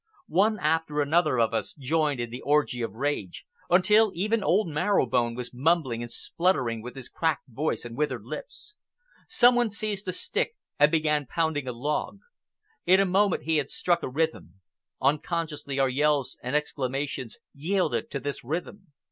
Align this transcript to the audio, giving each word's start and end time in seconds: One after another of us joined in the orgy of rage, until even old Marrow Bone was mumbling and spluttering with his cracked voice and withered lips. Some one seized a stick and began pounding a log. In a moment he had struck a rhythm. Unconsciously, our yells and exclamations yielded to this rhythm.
One 0.25 0.57
after 0.57 0.99
another 0.99 1.39
of 1.39 1.53
us 1.53 1.75
joined 1.75 2.19
in 2.19 2.31
the 2.31 2.41
orgy 2.41 2.81
of 2.81 2.93
rage, 2.93 3.45
until 3.69 4.11
even 4.15 4.43
old 4.43 4.67
Marrow 4.67 5.05
Bone 5.05 5.35
was 5.35 5.53
mumbling 5.53 6.01
and 6.01 6.09
spluttering 6.09 6.81
with 6.81 6.95
his 6.95 7.07
cracked 7.07 7.47
voice 7.49 7.85
and 7.85 7.95
withered 7.95 8.23
lips. 8.23 8.73
Some 9.29 9.53
one 9.53 9.69
seized 9.69 10.07
a 10.07 10.11
stick 10.13 10.55
and 10.79 10.89
began 10.89 11.27
pounding 11.27 11.67
a 11.67 11.71
log. 11.71 12.17
In 12.87 12.99
a 12.99 13.05
moment 13.05 13.43
he 13.43 13.57
had 13.57 13.69
struck 13.69 14.01
a 14.01 14.09
rhythm. 14.09 14.55
Unconsciously, 14.99 15.77
our 15.77 15.87
yells 15.87 16.35
and 16.41 16.55
exclamations 16.55 17.37
yielded 17.53 18.09
to 18.09 18.19
this 18.19 18.43
rhythm. 18.43 18.87